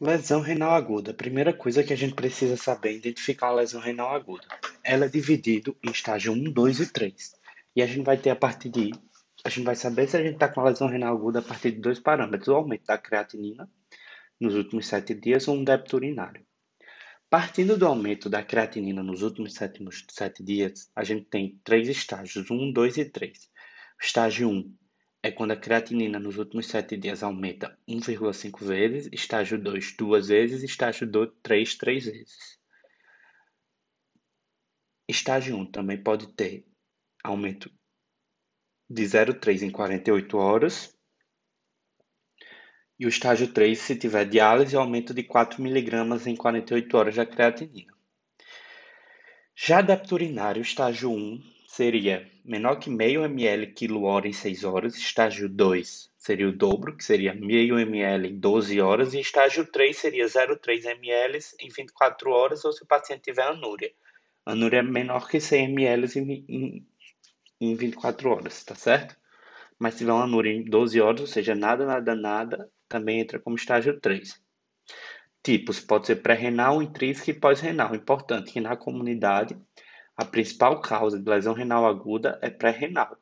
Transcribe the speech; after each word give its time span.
Lesão 0.00 0.40
renal 0.40 0.70
aguda. 0.74 1.12
Primeira 1.12 1.52
coisa 1.52 1.82
que 1.82 1.92
a 1.92 1.96
gente 1.96 2.14
precisa 2.14 2.56
saber 2.56 2.90
é 2.90 2.92
identificar 2.92 3.48
a 3.48 3.54
lesão 3.54 3.80
renal 3.80 4.14
aguda. 4.14 4.46
Ela 4.84 5.06
é 5.06 5.08
dividida 5.08 5.74
em 5.82 5.90
estágio 5.90 6.32
1, 6.32 6.52
2 6.52 6.80
e 6.80 6.92
3. 6.92 7.34
E 7.74 7.82
a 7.82 7.86
gente 7.86 8.04
vai 8.04 8.16
ter 8.16 8.30
a 8.30 8.36
partir 8.36 8.68
de. 8.68 8.92
A 9.44 9.48
gente 9.48 9.64
vai 9.64 9.74
saber 9.74 10.06
se 10.06 10.16
a 10.16 10.22
gente 10.22 10.34
está 10.34 10.48
com 10.48 10.60
a 10.60 10.68
lesão 10.68 10.86
renal 10.86 11.16
aguda 11.16 11.40
a 11.40 11.42
partir 11.42 11.72
de 11.72 11.80
dois 11.80 11.98
parâmetros: 11.98 12.46
o 12.46 12.54
aumento 12.54 12.86
da 12.86 12.96
creatinina 12.96 13.68
nos 14.40 14.54
últimos 14.54 14.86
sete 14.86 15.14
dias 15.14 15.48
ou 15.48 15.56
um 15.56 15.64
débito 15.64 15.96
urinário. 15.96 16.46
Partindo 17.28 17.76
do 17.76 17.84
aumento 17.84 18.30
da 18.30 18.40
creatinina 18.40 19.02
nos 19.02 19.22
últimos 19.22 19.54
sete, 19.54 19.84
sete 20.10 20.44
dias, 20.44 20.92
a 20.94 21.02
gente 21.02 21.24
tem 21.24 21.60
três 21.64 21.88
estágios: 21.88 22.48
1, 22.48 22.72
2 22.72 22.98
e 22.98 23.04
3. 23.04 23.50
O 24.00 24.04
estágio 24.04 24.48
1 24.48 24.77
é 25.22 25.30
quando 25.30 25.50
a 25.52 25.56
creatinina 25.56 26.18
nos 26.18 26.38
últimos 26.38 26.66
7 26.66 26.96
dias 26.96 27.22
aumenta 27.22 27.76
1,5 27.88 28.64
vezes, 28.64 29.08
estágio 29.12 29.60
2 29.60 29.96
duas 29.96 30.28
vezes, 30.28 30.62
estágio 30.62 31.08
3 31.42 31.74
três 31.76 32.04
vezes. 32.04 32.58
Estágio 35.08 35.56
1 35.56 35.70
também 35.72 36.02
pode 36.02 36.28
ter 36.34 36.66
aumento 37.24 37.70
de 38.88 39.02
0,3 39.02 39.62
em 39.62 39.70
48 39.70 40.36
horas. 40.36 40.96
E 42.98 43.06
o 43.06 43.08
estágio 43.08 43.52
3, 43.52 43.78
se 43.78 43.96
tiver 43.96 44.28
diálise, 44.28 44.76
aumento 44.76 45.14
de 45.14 45.22
4 45.22 45.62
mg 45.64 46.28
em 46.28 46.36
48 46.36 46.96
horas 46.96 47.16
da 47.16 47.24
creatinina. 47.24 47.92
Já 49.54 49.80
débito 49.80 50.14
urinário, 50.14 50.62
estágio 50.62 51.10
1, 51.10 51.57
seria 51.68 52.26
menor 52.42 52.76
que 52.76 52.88
meio 52.88 53.22
ml 53.22 53.66
quilo 53.74 54.04
hora 54.04 54.26
em 54.26 54.32
6 54.32 54.64
horas, 54.64 54.96
estágio 54.96 55.48
2 55.50 56.10
seria 56.16 56.48
o 56.48 56.52
dobro, 56.52 56.96
que 56.96 57.04
seria 57.04 57.34
meio 57.34 57.78
ml 57.78 58.26
em 58.26 58.38
12 58.40 58.80
horas, 58.80 59.12
e 59.12 59.20
estágio 59.20 59.70
3 59.70 59.96
seria 59.96 60.24
0,3 60.24 60.86
ml 60.86 61.38
em 61.60 61.68
24 61.68 62.30
horas, 62.30 62.64
ou 62.64 62.72
se 62.72 62.82
o 62.82 62.86
paciente 62.86 63.22
tiver 63.22 63.42
anúria. 63.42 63.92
Anúria 64.46 64.78
é 64.78 64.82
menor 64.82 65.28
que 65.28 65.38
100 65.40 65.64
ml 65.66 66.18
em, 66.18 66.44
em, 66.48 66.86
em 67.60 67.74
24 67.76 68.30
horas, 68.30 68.64
tá 68.64 68.74
certo? 68.74 69.14
Mas 69.78 69.94
se 69.94 69.98
tiver 70.00 70.12
uma 70.12 70.24
anúria 70.24 70.50
em 70.50 70.64
12 70.64 71.00
horas, 71.00 71.20
ou 71.20 71.26
seja, 71.26 71.54
nada, 71.54 71.84
nada, 71.84 72.14
nada, 72.14 72.70
também 72.88 73.20
entra 73.20 73.38
como 73.38 73.56
estágio 73.56 74.00
3. 74.00 74.40
Tipos, 75.42 75.80
pode 75.80 76.06
ser 76.06 76.16
pré-renal, 76.16 76.82
intrínseco 76.82 77.30
e 77.30 77.34
pós-renal. 77.34 77.94
Importante 77.94 78.52
que 78.52 78.60
na 78.60 78.76
comunidade 78.76 79.56
a 80.18 80.24
principal 80.24 80.80
causa 80.80 81.16
de 81.16 81.30
lesão 81.30 81.54
renal 81.54 81.86
aguda 81.86 82.40
é 82.42 82.50
pré-renal. 82.50 83.16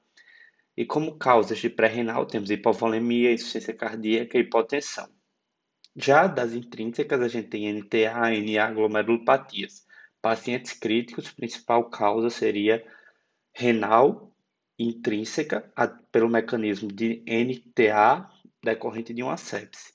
E 0.74 0.86
como 0.86 1.18
causas 1.18 1.58
de 1.58 1.68
pré-renal 1.68 2.24
temos 2.24 2.50
hipovolemia, 2.50 3.34
insuficiência 3.34 3.74
cardíaca 3.74 4.38
e 4.38 4.40
hipotensão. 4.40 5.06
Já 5.94 6.26
das 6.26 6.54
intrínsecas, 6.54 7.20
a 7.20 7.28
gente 7.28 7.48
tem 7.48 7.70
NTA, 7.70 8.30
NA, 8.30 8.70
glomerulopatias. 8.72 9.86
Pacientes 10.22 10.72
críticos, 10.72 11.30
principal 11.30 11.84
causa 11.90 12.30
seria 12.30 12.82
renal 13.54 14.32
intrínseca, 14.78 15.70
pelo 16.10 16.30
mecanismo 16.30 16.88
de 16.88 17.22
NTA 17.26 18.30
decorrente 18.62 19.12
de 19.12 19.22
uma 19.22 19.36
sepse. 19.36 19.92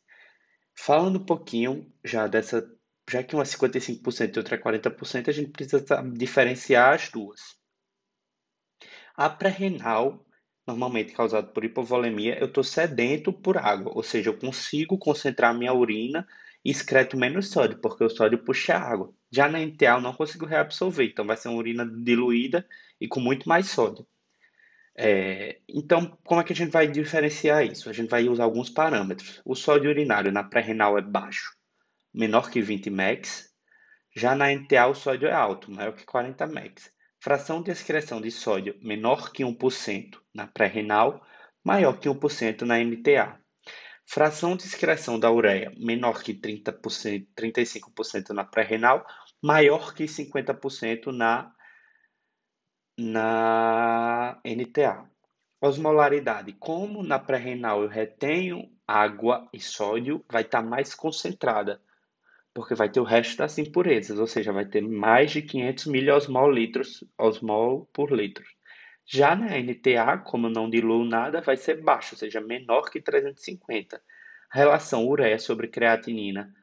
Falando 0.76 1.18
um 1.18 1.26
pouquinho 1.26 1.92
já 2.04 2.28
dessa 2.28 2.62
já 3.12 3.22
que 3.24 3.36
uma 3.36 3.44
é 3.44 3.46
55% 3.46 4.36
e 4.36 4.40
outra 4.40 4.56
é 4.56 4.60
40%, 4.60 5.28
a 5.28 5.32
gente 5.32 5.52
precisa 5.52 5.84
diferenciar 6.14 6.94
as 6.94 7.10
duas. 7.10 7.58
A 9.16 9.30
pré-renal, 9.30 10.26
normalmente 10.66 11.12
causada 11.14 11.48
por 11.48 11.66
hipovolemia, 11.66 12.40
eu 12.40 12.48
estou 12.48 12.64
sedento 12.64 13.34
por 13.34 13.58
água, 13.58 13.92
ou 13.94 14.02
seja, 14.02 14.30
eu 14.30 14.38
consigo 14.38 14.98
concentrar 14.98 15.54
minha 15.54 15.74
urina 15.74 16.26
e 16.64 16.72
excreto 16.72 17.18
menos 17.18 17.50
sódio, 17.50 17.80
porque 17.80 18.04
o 18.04 18.10
sódio 18.10 18.38
puxa 18.38 18.76
a 18.76 18.82
água. 18.82 19.14
Já 19.30 19.50
na 19.50 19.60
NTA 19.60 19.96
eu 19.96 20.02
não 20.02 20.14
consigo 20.14 20.46
reabsorver, 20.46 21.06
então 21.06 21.26
vai 21.26 21.36
ser 21.36 21.50
uma 21.50 21.58
urina 21.58 21.86
diluída 21.86 22.66
e 23.00 23.08
com 23.08 23.20
muito 23.20 23.50
mais 23.50 23.70
sódio. 23.70 24.08
É, 24.96 25.60
então, 25.68 26.18
como 26.24 26.40
é 26.42 26.44
que 26.44 26.54
a 26.54 26.56
gente 26.56 26.72
vai 26.72 26.88
diferenciar 26.88 27.66
isso? 27.66 27.90
A 27.90 27.94
gente 27.94 28.10
vai 28.10 28.28
usar 28.30 28.44
alguns 28.44 28.70
parâmetros. 28.70 29.42
O 29.44 29.56
sódio 29.56 29.90
urinário 29.90 30.32
na 30.32 30.44
pré-renal 30.44 30.98
é 30.98 31.02
baixo, 31.02 31.56
menor 32.14 32.50
que 32.50 32.62
20 32.62 32.90
mex. 32.90 33.50
Já 34.16 34.36
na 34.36 34.54
NTA, 34.54 34.88
o 34.88 34.94
sódio 34.94 35.28
é 35.28 35.34
alto, 35.34 35.72
maior 35.72 35.94
que 35.94 36.06
40 36.06 36.46
mex. 36.48 36.92
Fração 37.20 37.62
de 37.62 37.72
excreção 37.72 38.20
de 38.20 38.32
sódio 38.32 38.78
menor 38.82 39.32
que 39.32 39.44
1% 39.44 40.20
na 40.34 40.48
pré-renal, 40.48 41.26
maior 41.64 42.00
que 42.00 42.10
1% 42.10 42.62
na 42.64 42.80
NTA. 42.80 43.40
Fração 44.06 44.58
de 44.58 44.64
excreção 44.64 45.20
da 45.20 45.32
ureia 45.32 45.72
menor 45.78 46.22
que 46.22 46.34
30%, 46.34 47.28
35% 47.38 48.30
na 48.32 48.44
pré-renal, 48.44 49.06
maior 49.42 49.94
que 49.94 50.04
50% 50.04 51.12
na, 51.14 51.54
na 52.98 54.42
NTA. 54.44 55.10
Osmolaridade. 55.62 56.54
Como 56.54 57.04
na 57.04 57.20
pré-renal 57.20 57.84
eu 57.84 57.88
retenho 57.88 58.68
água 58.86 59.48
e 59.54 59.60
sódio, 59.60 60.26
vai 60.30 60.42
estar 60.42 60.64
mais 60.64 60.94
concentrada 60.94 61.80
porque 62.54 62.76
vai 62.76 62.90
ter 62.90 63.00
o 63.00 63.06
resto 63.06 63.38
das 63.38 63.58
impurezas, 63.58 64.20
ou 64.20 64.28
seja, 64.28 64.52
vai 64.52 64.66
ter 64.66 64.82
mais 64.82 65.32
de 65.32 65.42
500 65.42 65.86
miliosmol 65.88 66.52
litros, 66.52 67.04
osmol 67.18 67.90
por 67.94 68.12
litro. 68.12 68.46
Já 69.06 69.36
na 69.36 69.58
NTA, 69.58 70.18
como 70.20 70.50
não 70.50 70.70
diluo 70.70 71.04
nada, 71.06 71.42
vai 71.42 71.58
ser 71.58 71.82
baixo, 71.82 72.16
ou 72.16 72.20
seja, 72.20 72.40
menor 72.42 72.90
que 72.90 73.02
350. 73.02 74.02
relação 74.52 75.08
ureia 75.08 75.40
sobre 75.40 75.68
creatinina 75.68 76.54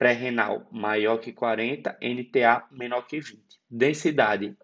pré-renal 0.00 0.66
maior 0.72 1.18
que 1.18 1.30
40, 1.30 1.98
NTA 2.00 2.66
menor 2.70 3.02
que 3.06 3.20
20. 3.20 3.42
Densidade 3.70 4.56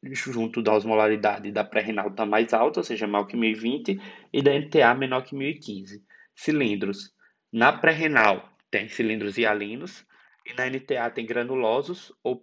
junto 0.00 0.62
da 0.62 0.72
osmolaridade 0.72 1.50
da 1.50 1.64
pré-renal 1.64 2.08
está 2.08 2.24
mais 2.24 2.54
alta, 2.54 2.78
ou 2.78 2.84
seja, 2.84 3.06
maior 3.08 3.24
que 3.24 3.36
1020, 3.36 4.00
e 4.32 4.40
da 4.40 4.56
NTA 4.56 4.94
menor 4.94 5.22
que 5.22 5.34
1015. 5.34 6.04
Cilindros. 6.36 7.12
Na 7.52 7.72
pré-renal, 7.72 8.48
tem 8.70 8.88
cilindros 8.88 9.36
hialinos 9.38 10.04
e 10.46 10.54
na 10.54 10.66
NTA 10.68 11.10
tem 11.10 11.26
granulosos 11.26 12.12
ou 12.22 12.40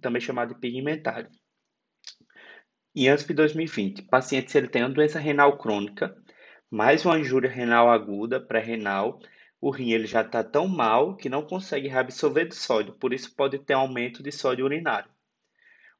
também 0.00 0.20
chamado 0.20 0.54
de 0.54 0.60
pigmentário. 0.60 1.30
Em 2.94 3.08
ANSP 3.08 3.34
2020, 3.34 4.02
paciente 4.02 4.50
se 4.50 4.58
ele 4.58 4.68
tem 4.68 4.82
uma 4.82 4.90
doença 4.90 5.18
renal 5.18 5.56
crônica, 5.56 6.16
mais 6.70 7.04
uma 7.04 7.18
injúria 7.18 7.50
renal 7.50 7.90
aguda, 7.90 8.40
pré-renal, 8.40 9.20
o 9.60 9.70
rim 9.70 9.90
ele 9.90 10.06
já 10.06 10.22
está 10.22 10.42
tão 10.44 10.68
mal 10.68 11.16
que 11.16 11.28
não 11.28 11.42
consegue 11.42 11.88
reabsorver 11.88 12.48
do 12.48 12.54
sódio, 12.54 12.94
por 12.94 13.12
isso 13.12 13.34
pode 13.34 13.58
ter 13.58 13.74
aumento 13.74 14.22
de 14.22 14.30
sódio 14.30 14.64
urinário. 14.64 15.10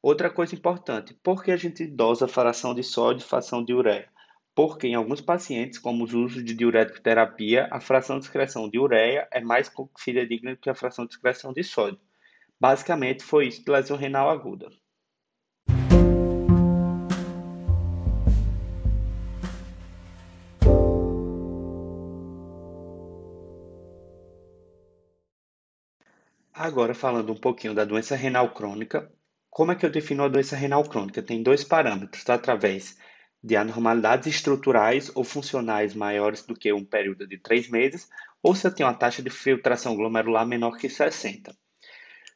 Outra 0.00 0.30
coisa 0.30 0.54
importante, 0.54 1.14
por 1.22 1.42
que 1.42 1.50
a 1.50 1.56
gente 1.56 1.86
dosa 1.86 2.26
a 2.26 2.28
fração 2.28 2.74
de 2.74 2.82
sódio 2.82 3.24
e 3.24 3.28
fração 3.28 3.64
de 3.64 3.74
ureia? 3.74 4.08
Porque 4.58 4.88
em 4.88 4.96
alguns 4.96 5.20
pacientes, 5.20 5.78
como 5.78 6.02
os 6.02 6.12
usos 6.12 6.44
de 6.44 6.52
diurético 6.52 7.00
terapia, 7.00 7.68
a 7.70 7.78
fração 7.80 8.18
de 8.18 8.24
excreção 8.24 8.68
de 8.68 8.76
ureia 8.76 9.28
é 9.30 9.40
mais 9.40 9.70
fidedigna 9.96 10.56
do 10.56 10.56
que 10.56 10.68
a 10.68 10.74
fração 10.74 11.06
de 11.06 11.14
excreção 11.14 11.52
de 11.52 11.62
sódio. 11.62 12.00
Basicamente, 12.60 13.22
foi 13.22 13.46
isso 13.46 13.64
de 13.64 13.70
lesão 13.70 13.96
renal 13.96 14.28
aguda. 14.28 14.68
Agora, 26.52 26.94
falando 26.96 27.32
um 27.32 27.36
pouquinho 27.36 27.74
da 27.74 27.84
doença 27.84 28.16
renal 28.16 28.52
crônica, 28.52 29.08
como 29.48 29.70
é 29.70 29.76
que 29.76 29.86
eu 29.86 29.90
defino 29.90 30.24
a 30.24 30.28
doença 30.28 30.56
renal 30.56 30.82
crônica? 30.82 31.22
Tem 31.22 31.44
dois 31.44 31.62
parâmetros, 31.62 32.28
através 32.28 32.98
de 33.42 33.56
anormalidades 33.56 34.26
estruturais 34.26 35.10
ou 35.14 35.22
funcionais 35.22 35.94
maiores 35.94 36.44
do 36.44 36.54
que 36.54 36.72
um 36.72 36.84
período 36.84 37.26
de 37.26 37.38
três 37.38 37.68
meses, 37.68 38.08
ou 38.42 38.54
se 38.54 38.66
eu 38.66 38.74
tenho 38.74 38.88
uma 38.88 38.94
taxa 38.94 39.22
de 39.22 39.30
filtração 39.30 39.96
glomerular 39.96 40.46
menor 40.46 40.76
que 40.76 40.88
60. 40.88 41.54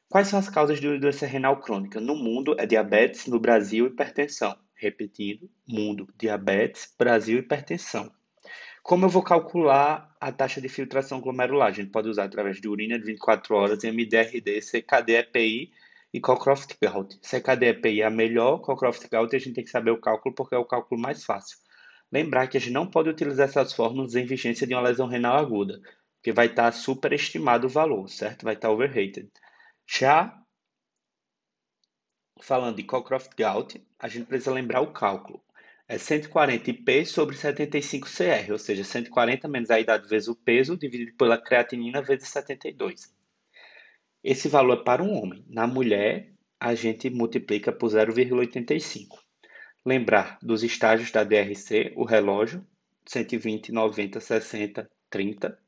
Quais 0.08 0.28
são 0.28 0.38
as 0.38 0.49
causas 0.49 0.81
de 0.81 0.99
doença 0.99 1.26
renal 1.26 1.60
crônica? 1.60 2.00
No 2.00 2.14
mundo 2.14 2.54
é 2.58 2.66
diabetes, 2.66 3.26
no 3.26 3.40
Brasil 3.40 3.87
hipertensão. 3.87 4.56
Repetindo, 4.75 5.49
mundo, 5.66 6.08
diabetes, 6.19 6.93
Brasil 6.99 7.38
hipertensão. 7.38 8.12
Como 8.82 9.04
eu 9.04 9.08
vou 9.08 9.22
calcular 9.22 10.14
a 10.20 10.32
taxa 10.32 10.60
de 10.60 10.69
filtração 10.69 11.20
glomerular? 11.20 11.69
A 11.69 11.72
gente 11.72 11.90
pode 11.90 12.08
usar 12.08 12.25
através 12.25 12.60
de 12.60 12.69
urina 12.69 12.99
de 12.99 13.04
24 13.06 13.54
horas, 13.54 13.84
MDRD, 13.84 14.60
CKD, 14.60 15.12
EPI 15.14 15.72
e 16.12 16.20
Cockcroft-Gault. 16.20 17.19
Se 17.23 17.37
a 17.37 17.41
KDEPI 17.41 18.03
é 18.03 18.05
a 18.05 18.11
melhor, 18.11 18.59
Cockcroft-Gault 18.59 19.35
a 19.35 19.38
gente 19.38 19.55
tem 19.55 19.64
que 19.64 19.70
saber 19.70 19.91
o 19.91 20.00
cálculo 20.00 20.35
porque 20.35 20.55
é 20.55 20.59
o 20.59 20.64
cálculo 20.64 21.00
mais 21.00 21.25
fácil. 21.25 21.56
Lembrar 22.11 22.47
que 22.49 22.59
a 22.59 22.61
gente 22.61 22.73
não 22.73 22.87
pode 22.87 23.09
utilizar 23.09 23.49
essas 23.49 23.73
fórmulas 23.73 24.14
em 24.14 24.26
vigência 24.26 24.67
de 24.67 24.75
uma 24.75 24.82
lesão 24.82 25.06
renal 25.06 25.38
aguda, 25.38 25.81
porque 26.17 26.32
vai 26.32 26.47
estar 26.47 26.70
superestimado 26.73 27.67
o 27.67 27.70
valor, 27.70 28.09
certo? 28.09 28.44
Vai 28.44 28.55
estar 28.55 28.70
overrated. 28.70 29.31
Já 29.87 30.38
falando 32.41 32.76
de 32.76 32.82
Cockcroft-Gault, 32.82 33.82
a 33.99 34.09
gente 34.09 34.26
precisa 34.26 34.53
lembrar 34.53 34.81
o 34.82 34.93
cálculo. 34.93 35.43
é 35.88 35.99
140 35.99 36.70
IP 36.70 37.06
sobre 37.06 37.37
75 37.37 38.06
CR, 38.09 38.53
ou 38.53 38.59
seja, 38.59 38.85
140 38.85 39.49
menos 39.49 39.70
a 39.70 39.81
idade 39.81 40.09
vezes 40.09 40.29
o 40.29 40.35
peso, 40.35 40.76
dividido 40.76 41.17
pela 41.17 41.38
creatinina 41.38 42.03
vezes 42.03 42.29
72. 42.29 43.12
Esse 44.23 44.49
valor 44.49 44.79
é 44.79 44.85
para 44.85 45.03
um 45.03 45.13
homem. 45.13 45.45
Na 45.49 45.67
mulher, 45.67 46.33
a 46.61 46.75
gente 46.77 47.11
multiplica 47.11 47.73
por 47.73 47.91
0,85. 47.91 49.19
Lembrar 49.85 50.39
dos 50.41 50.63
estágios 50.63 51.11
da 51.11 51.25
DRC, 51.25 51.93
o 51.97 52.05
relógio, 52.05 52.65
120, 53.05 53.73
90, 53.73 54.21
60, 54.21 54.89
30. 55.11 55.59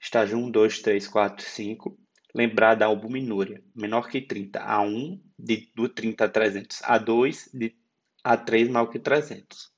Estágio 0.00 0.38
1, 0.38 0.50
2, 0.50 0.80
3, 0.80 1.08
4, 1.08 1.44
5. 1.44 1.98
Lembrar 2.32 2.76
da 2.76 2.86
albuminúria, 2.86 3.62
menor 3.74 4.08
que 4.08 4.20
30, 4.20 4.60
A1, 4.60 5.20
de, 5.36 5.70
do 5.74 5.88
30 5.88 6.24
a 6.24 6.28
300, 6.28 6.78
A2, 6.78 7.50
de 7.52 7.76
A3 8.24 8.70
maior 8.70 8.86
que 8.86 8.98
300. 8.98 9.72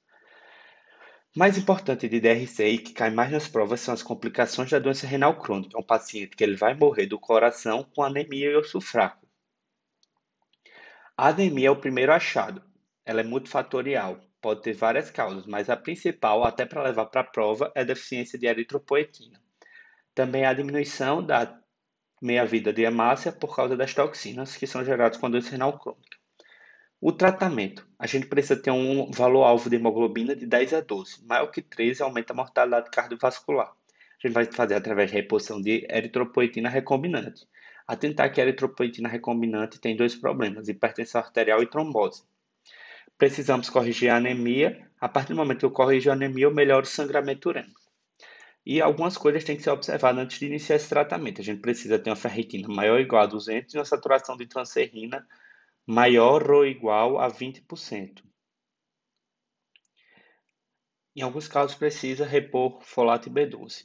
Mais 1.36 1.58
importante 1.58 2.08
de 2.08 2.20
DRC 2.20 2.64
e 2.64 2.78
que 2.78 2.92
cai 2.92 3.10
mais 3.10 3.32
nas 3.32 3.48
provas 3.48 3.80
são 3.80 3.92
as 3.92 4.04
complicações 4.04 4.70
da 4.70 4.78
doença 4.78 5.04
renal 5.04 5.36
crônica. 5.36 5.76
É 5.76 5.80
um 5.80 5.82
paciente 5.82 6.36
que 6.36 6.44
ele 6.44 6.54
vai 6.54 6.74
morrer 6.74 7.06
do 7.06 7.18
coração 7.18 7.82
com 7.82 8.04
anemia 8.04 8.52
e 8.52 8.56
osso 8.56 8.80
fraco. 8.80 9.26
A 11.16 11.30
anemia 11.30 11.66
é 11.66 11.70
o 11.72 11.80
primeiro 11.80 12.12
achado. 12.12 12.62
Ela 13.04 13.22
é 13.22 13.24
multifatorial, 13.24 14.20
pode 14.40 14.62
ter 14.62 14.74
várias 14.74 15.10
causas, 15.10 15.44
mas 15.44 15.68
a 15.68 15.76
principal, 15.76 16.44
até 16.44 16.64
para 16.64 16.84
levar 16.84 17.06
para 17.06 17.22
a 17.22 17.24
prova, 17.24 17.72
é 17.74 17.80
a 17.80 17.84
deficiência 17.84 18.38
de 18.38 18.46
eritropoetina. 18.46 19.42
Também 20.14 20.46
a 20.46 20.54
diminuição 20.54 21.20
da 21.20 21.60
meia-vida 22.22 22.72
de 22.72 22.82
hemácia 22.82 23.32
por 23.32 23.56
causa 23.56 23.76
das 23.76 23.92
toxinas 23.92 24.56
que 24.56 24.68
são 24.68 24.84
geradas 24.84 25.18
com 25.18 25.26
a 25.26 25.30
doença 25.30 25.50
renal 25.50 25.76
crônica. 25.80 26.16
O 27.06 27.12
tratamento. 27.12 27.86
A 27.98 28.06
gente 28.06 28.28
precisa 28.28 28.56
ter 28.56 28.70
um 28.70 29.10
valor-alvo 29.10 29.68
de 29.68 29.76
hemoglobina 29.76 30.34
de 30.34 30.46
10 30.46 30.72
a 30.72 30.80
12. 30.80 31.22
Maior 31.26 31.48
que 31.48 31.60
13 31.60 32.02
aumenta 32.02 32.32
a 32.32 32.36
mortalidade 32.36 32.88
cardiovascular. 32.90 33.66
A 33.68 34.26
gente 34.26 34.32
vai 34.32 34.46
fazer 34.46 34.74
através 34.74 35.10
da 35.10 35.18
reposição 35.18 35.60
de 35.60 35.86
eritropoetina 35.90 36.70
recombinante. 36.70 37.46
Atentar 37.86 38.32
que 38.32 38.40
a 38.40 38.44
eritropoetina 38.44 39.06
recombinante 39.06 39.78
tem 39.78 39.94
dois 39.94 40.14
problemas, 40.14 40.66
hipertensão 40.66 41.20
arterial 41.20 41.62
e 41.62 41.66
trombose. 41.66 42.22
Precisamos 43.18 43.68
corrigir 43.68 44.08
a 44.08 44.16
anemia. 44.16 44.88
A 44.98 45.06
partir 45.06 45.34
do 45.34 45.36
momento 45.36 45.58
que 45.58 45.66
eu 45.66 45.70
corrijo 45.70 46.08
a 46.08 46.14
anemia, 46.14 46.46
eu 46.46 46.54
melhoro 46.54 46.86
o 46.86 46.88
sangramento 46.88 47.50
urânico. 47.50 47.82
E 48.64 48.80
algumas 48.80 49.18
coisas 49.18 49.44
têm 49.44 49.58
que 49.58 49.62
ser 49.62 49.72
observadas 49.72 50.24
antes 50.24 50.38
de 50.38 50.46
iniciar 50.46 50.76
esse 50.76 50.88
tratamento. 50.88 51.42
A 51.42 51.44
gente 51.44 51.60
precisa 51.60 51.98
ter 51.98 52.08
uma 52.08 52.16
ferritina 52.16 52.66
maior 52.66 52.94
ou 52.94 53.00
igual 53.00 53.24
a 53.24 53.26
200 53.26 53.74
e 53.74 53.76
uma 53.76 53.84
saturação 53.84 54.38
de 54.38 54.46
transferrina 54.46 55.22
maior 55.86 56.50
ou 56.50 56.66
igual 56.66 57.18
a 57.18 57.28
20%. 57.28 58.22
Em 61.16 61.22
alguns 61.22 61.46
casos, 61.46 61.76
precisa 61.76 62.26
repor 62.26 62.82
folato 62.82 63.28
e 63.28 63.32
B12. 63.32 63.84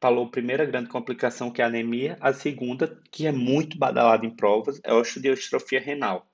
Falou 0.00 0.26
a 0.26 0.30
primeira 0.30 0.64
grande 0.64 0.90
complicação 0.90 1.50
que 1.50 1.60
é 1.60 1.64
a 1.64 1.68
anemia, 1.68 2.16
a 2.20 2.32
segunda, 2.32 3.00
que 3.10 3.26
é 3.26 3.32
muito 3.32 3.78
badalada 3.78 4.26
em 4.26 4.30
provas, 4.30 4.80
é 4.84 4.90
a 4.90 4.94
osteostrofia 4.94 5.80
renal. 5.80 6.30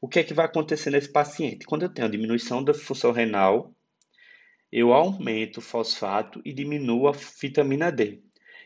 O 0.00 0.08
que 0.08 0.20
é 0.20 0.24
que 0.24 0.32
vai 0.32 0.46
acontecer 0.46 0.90
nesse 0.90 1.10
paciente? 1.10 1.66
Quando 1.66 1.82
eu 1.82 1.92
tenho 1.92 2.08
diminuição 2.08 2.62
da 2.62 2.72
função 2.72 3.10
renal, 3.10 3.74
eu 4.70 4.92
aumento 4.92 5.58
o 5.58 5.62
fosfato 5.62 6.40
e 6.44 6.52
diminuo 6.52 7.08
a 7.08 7.12
vitamina 7.12 7.90
D. 7.90 8.22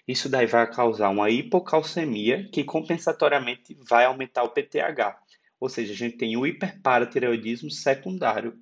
Isso 0.07 0.29
daí 0.29 0.47
vai 0.47 0.71
causar 0.71 1.11
uma 1.11 1.29
hipocalcemia 1.31 2.49
que 2.51 2.65
compensatoriamente 2.65 3.77
vai 3.89 4.05
aumentar 4.05 4.43
o 4.43 4.51
PTH. 4.51 5.28
Ou 5.61 5.69
seja, 5.69 5.93
a 5.93 5.97
gente 5.97 6.17
tem 6.17 6.37
o 6.37 6.47
hiperparatireoidismo 6.47 7.71
secundário. 7.71 8.59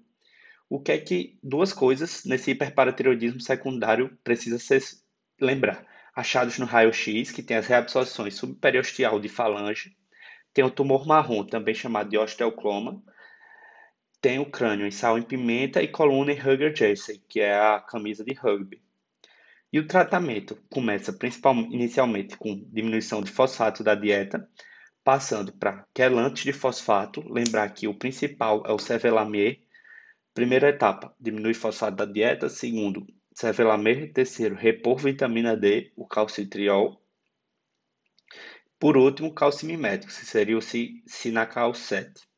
O 0.69 0.81
que 0.81 0.93
é 0.93 0.98
que 0.98 1.38
duas 1.43 1.72
coisas 1.72 2.25
nesse 2.25 2.50
hiperparatireoidismo 2.50 3.40
secundário 3.40 4.19
precisa 4.25 4.58
ser 4.58 4.82
lembrar? 5.40 5.87
Achados 6.14 6.58
no 6.58 6.64
raio-x, 6.64 7.31
que 7.31 7.43
tem 7.43 7.56
as 7.56 7.66
reabsorções 7.66 8.34
subperiosteal 8.34 9.20
de 9.20 9.28
falange, 9.28 9.94
tem 10.54 10.64
o 10.64 10.70
tumor 10.70 11.06
marrom, 11.06 11.44
também 11.44 11.75
chamado 11.75 12.08
de 12.08 12.16
osteocloma, 12.16 13.02
tem 14.22 14.38
o 14.38 14.50
crânio 14.50 14.87
em 14.87 14.90
sal 14.90 15.19
em 15.19 15.22
pimenta 15.22 15.82
e 15.82 15.88
coluna 15.88 16.32
em 16.32 16.40
Hugger 16.40 16.75
Jersey, 16.75 17.22
que 17.28 17.40
é 17.40 17.54
a 17.54 17.78
camisa 17.78 18.25
de 18.25 18.32
rugby. 18.32 18.82
E 19.72 19.78
o 19.78 19.87
tratamento 19.87 20.56
começa 20.70 21.12
principalmente, 21.12 21.75
inicialmente 21.75 22.37
com 22.37 22.64
diminuição 22.72 23.20
de 23.20 23.31
fosfato 23.31 23.84
da 23.84 23.94
dieta, 23.94 24.48
passando 25.06 25.53
para 25.53 25.87
quelantes 25.94 26.43
de 26.43 26.53
fosfato. 26.53 27.23
Lembrar 27.32 27.73
que 27.73 27.87
o 27.87 27.94
principal 27.94 28.64
é 28.67 28.73
o 28.73 28.79
cervelamir. 28.79 29.61
Primeira 30.35 30.70
etapa, 30.70 31.14
diminuir 31.20 31.55
fosfato 31.55 31.99
da 31.99 32.05
dieta. 32.05 32.49
Segundo, 32.49 33.06
cervelamir. 33.32 34.12
Terceiro, 34.12 34.56
repor 34.56 34.97
vitamina 34.99 35.56
D, 35.56 35.93
o 35.94 36.08
calcitriol. 36.08 37.00
Por 38.81 38.97
último, 38.97 39.32
calcimimético, 39.32 40.12
que 40.12 40.26
seria 40.26 40.58
o 40.58 40.61
Sinacal 40.61 41.73
7. 41.73 42.29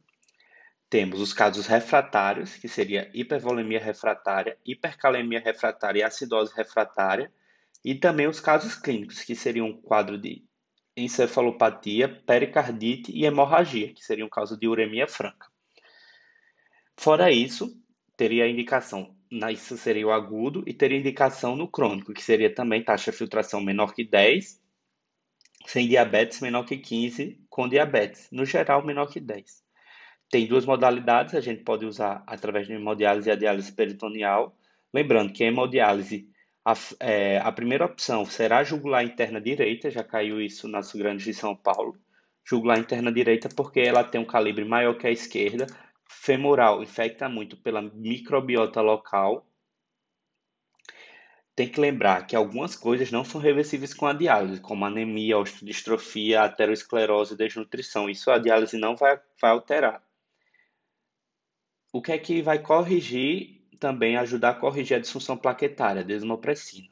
temos 0.92 1.20
os 1.20 1.34
casos 1.34 1.66
refratários, 1.66 2.56
que 2.56 2.68
seria 2.68 3.10
hipervolemia 3.12 3.80
refratária, 3.80 4.60
hipercalemia 4.64 5.40
refratária 5.40 6.02
e 6.02 6.04
acidose 6.04 6.54
refratária, 6.56 7.34
e 7.84 7.96
também 7.96 8.28
os 8.28 8.40
casos 8.40 8.76
clínicos, 8.76 9.24
que 9.24 9.36
seriam 9.36 9.70
um 9.70 9.82
quadro 9.82 10.20
de 10.20 10.46
encefalopatia, 10.96 12.08
pericardite 12.08 13.12
e 13.12 13.26
hemorragia, 13.26 13.92
que 13.92 14.06
seria 14.06 14.24
um 14.24 14.30
caso 14.30 14.56
de 14.56 14.68
uremia 14.68 15.08
franca. 15.08 15.55
Fora 16.98 17.32
isso, 17.32 17.76
teria 18.18 18.46
a 18.46 18.50
indicação, 18.50 19.16
isso 19.52 19.78
seria 19.78 20.08
o 20.08 20.12
agudo, 20.12 20.64
e 20.66 20.74
teria 20.74 20.98
indicação 20.98 21.56
no 21.56 21.68
crônico, 21.68 22.14
que 22.14 22.24
seria 22.24 22.54
também 22.54 22.84
taxa 22.84 23.12
de 23.12 23.18
filtração 23.18 23.62
menor 23.62 23.94
que 23.94 24.04
10, 24.04 24.62
sem 25.66 25.88
diabetes 25.88 26.40
menor 26.42 26.64
que 26.64 26.78
15, 26.78 27.40
com 27.50 27.68
diabetes, 27.68 28.30
no 28.32 28.46
geral 28.46 28.86
menor 28.86 29.08
que 29.08 29.20
10. 29.20 29.64
Tem 30.30 30.48
duas 30.48 30.66
modalidades, 30.66 31.36
a 31.36 31.42
gente 31.42 31.64
pode 31.64 31.86
usar 31.86 32.24
através 32.26 32.68
de 32.68 32.74
hemodiálise 32.74 33.30
e 33.30 33.32
a 33.32 33.36
diálise 33.36 33.72
peritoneal. 33.72 34.56
Lembrando 34.94 35.32
que 35.32 35.44
a 35.44 35.48
hemodiálise, 35.48 36.28
a, 36.64 36.74
é, 37.00 37.38
a 37.38 37.52
primeira 37.52 37.86
opção 37.86 38.26
será 38.26 38.64
jugular 38.64 39.04
interna 39.04 39.40
direita, 39.40 39.92
já 39.92 40.04
caiu 40.04 40.42
isso 40.42 40.68
nas 40.68 40.94
grandes 40.94 41.26
de 41.26 41.34
São 41.34 41.56
Paulo. 41.56 41.96
Jugular 42.44 42.80
interna 42.80 43.12
direita 43.12 43.50
porque 43.50 43.80
ela 43.80 44.04
tem 44.04 44.22
um 44.22 44.26
calibre 44.26 44.66
maior 44.66 44.96
que 44.98 45.08
a 45.08 45.12
esquerda, 45.12 45.68
femoral 46.08 46.82
infecta 46.84 47.28
muito 47.30 47.58
pela 47.58 47.82
microbiota 47.82 48.82
local. 48.82 49.46
tem 51.56 51.70
que 51.70 51.80
lembrar 51.80 52.28
que 52.28 52.36
algumas 52.36 52.76
coisas 52.76 53.12
não 53.12 53.24
são 53.24 53.40
reversíveis 53.40 53.94
com 53.94 54.06
a 54.06 54.14
diálise, 54.14 54.60
como 54.60 54.86
anemia, 54.86 55.38
osteodistrofia, 55.38 56.44
aterosclerose 56.44 57.38
desnutrição. 57.38 58.10
Isso 58.10 58.30
a 58.30 58.38
diálise 58.38 58.78
não 58.78 58.96
vai, 58.96 59.20
vai 59.42 59.52
alterar. 59.52 60.04
O 61.94 62.02
que 62.02 62.12
é 62.12 62.18
que 62.18 62.42
vai 62.42 62.60
corrigir, 62.60 63.62
também 63.80 64.18
ajudar 64.18 64.50
a 64.50 64.54
corrigir 64.60 64.98
a 64.98 65.00
disfunção 65.00 65.38
plaquetária, 65.38 66.04
desmopressina. 66.04 66.90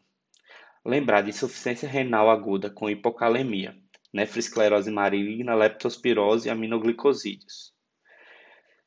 Lembrar 0.85 1.21
de 1.21 1.31
insuficiência 1.31 1.89
renal 1.89 2.29
aguda 2.29 2.69
com 2.69 2.89
hipocalemia, 2.89 3.77
nefroesclerose 4.13 4.89
maligna, 4.91 5.55
leptospirose 5.55 6.47
e 6.47 6.51
aminoglicosídeos. 6.51 7.73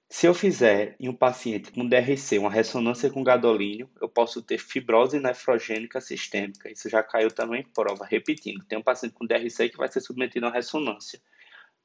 Se 0.09 0.27
eu 0.27 0.33
fizer 0.33 0.95
em 1.01 1.09
um 1.09 1.15
paciente 1.15 1.73
com 1.73 1.87
DRC 1.87 2.39
uma 2.39 2.51
ressonância 2.51 3.11
com 3.11 3.25
gadolínio, 3.25 3.91
eu 4.01 4.09
posso 4.09 4.41
ter 4.41 4.59
fibrose 4.59 5.19
nefrogênica 5.19 6.01
sistêmica. 6.01 6.71
Isso 6.71 6.89
já 6.89 7.03
caiu 7.03 7.29
também 7.31 7.63
em 7.63 7.73
prova. 7.73 8.07
Repetindo, 8.07 8.65
tem 8.65 8.79
um 8.79 8.83
paciente 8.83 9.15
com 9.15 9.27
DRC 9.27 9.69
que 9.69 9.77
vai 9.77 9.89
ser 9.89 10.01
submetido 10.01 10.47
a 10.47 10.49
uma 10.49 10.55
ressonância. 10.55 11.21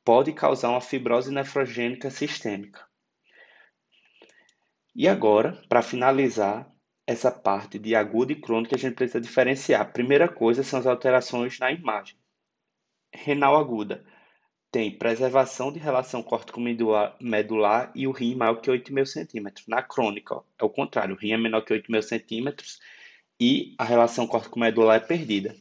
Pode 0.06 0.34
causar 0.34 0.70
uma 0.70 0.82
fibrose 0.82 1.34
nefrogênica 1.34 2.12
sistêmica. 2.12 2.86
E 4.96 5.08
agora, 5.08 5.60
para 5.68 5.82
finalizar 5.82 6.72
essa 7.08 7.32
parte 7.32 7.80
de 7.80 7.96
agudo 7.96 8.32
e 8.32 8.40
crônico, 8.40 8.76
a 8.76 8.78
gente 8.78 8.96
precisa 8.96 9.20
diferenciar. 9.20 9.82
A 9.82 9.86
primeira 9.86 10.28
coisa 10.28 10.64
são 10.64 10.80
as 10.80 10.86
alterações 10.86 11.58
na 11.58 11.72
imagem. 11.72 12.16
Renal 13.14 13.58
aguda 13.58 14.06
tem 14.72 14.90
preservação 14.90 15.72
de 15.72 15.80
relação 15.80 16.24
córtico-medular 16.24 17.92
e 17.94 18.08
o 18.08 18.12
rim 18.12 18.36
maior 18.36 18.56
que 18.56 18.72
8,5 18.72 19.06
centímetros. 19.06 19.68
Na 19.68 19.84
crônica, 19.84 20.36
ó, 20.36 20.44
é 20.58 20.64
o 20.64 20.70
contrário, 20.70 21.14
o 21.14 21.18
rim 21.18 21.34
é 21.34 21.38
menor 21.38 21.62
que 21.62 21.74
8,5 21.74 22.02
centímetros 22.02 22.80
e 23.40 23.76
a 23.78 23.84
relação 23.84 24.26
córtico-medular 24.26 24.96
é 24.96 25.00
perdida. 25.00 25.56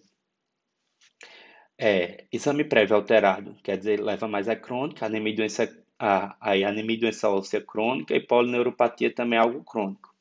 É, 1.77 2.27
exame 2.31 2.63
prévio 2.63 2.95
alterado, 2.95 3.57
quer 3.65 3.79
dizer, 3.79 4.01
leva 4.01 4.29
mais 4.29 4.49
a 4.49 4.55
crônica, 4.55 5.07
anemia 5.07 5.33
e 5.33 5.37
doença, 5.37 5.85
a, 5.99 6.37
a 6.41 6.53
anemia 6.53 6.97
e 6.97 7.01
doença 7.01 7.29
óssea 7.29 7.61
crônica 7.61 8.15
e 8.15 8.21
polineuropatia 8.21 9.13
também 9.13 9.39
é 9.39 9.43
algo 9.43 9.65
crônico. 9.65 10.15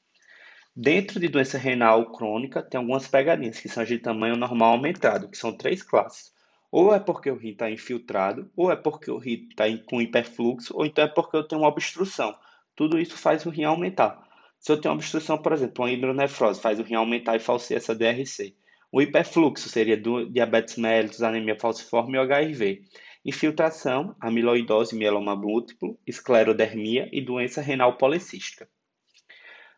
Dentro 0.75 1.19
de 1.19 1.27
doença 1.27 1.58
renal 1.58 2.12
crônica, 2.13 2.63
tem 2.63 2.79
algumas 2.79 3.08
pegadinhas, 3.08 3.60
que 3.60 3.67
são 3.67 3.84
de 3.84 4.00
tamanho 4.00 4.38
normal 4.38 4.72
aumentado, 4.72 5.27
que 5.29 5.38
são 5.38 5.51
três 5.55 5.84
classes. 5.84 6.31
Ou 6.72 6.94
é 6.94 7.00
porque 7.00 7.32
o 7.32 7.36
rim 7.36 7.50
está 7.50 7.70
infiltrado, 7.70 8.50
ou 8.56 8.72
é 8.72 8.76
porque 8.76 9.10
o 9.10 9.18
rim 9.18 9.48
está 9.50 9.66
com 9.86 10.02
hiperfluxo, 10.02 10.76
ou 10.76 10.86
então 10.86 11.04
é 11.04 11.08
porque 11.08 11.36
eu 11.36 11.44
tenho 11.44 11.62
uma 11.62 11.68
obstrução. 11.68 12.36
Tudo 12.76 13.00
isso 13.00 13.18
faz 13.18 13.46
o 13.46 13.50
rim 13.50 13.64
aumentar. 13.64 14.28
Se 14.60 14.72
eu 14.72 14.80
tenho 14.80 14.94
uma 14.94 14.98
obstrução, 14.98 15.38
por 15.38 15.54
exemplo, 15.54 15.84
uma 15.84 15.92
hidronefrose, 15.92 16.62
faz 16.62 16.80
o 16.80 16.84
rim 16.84 16.96
aumentar 16.96 17.36
e 17.36 17.40
falsear 17.40 17.78
essa 17.78 17.96
DRC. 17.96 18.56
O 18.92 19.02
hiperfluxo 19.02 19.70
seria 19.70 19.96
do 19.96 20.30
diabetes 20.30 20.76
mellitus, 20.78 21.22
anemia 21.22 21.60
falciforme 21.60 22.18
e 22.18 22.22
HIV. 22.22 22.82
Infiltração, 23.26 24.16
amiloidose, 24.20 24.96
mieloma 24.96 25.36
múltiplo, 25.36 26.00
esclerodermia 26.06 27.10
e 27.12 27.22
doença 27.22 27.62
renal 27.62 27.98
policística. 27.98 28.68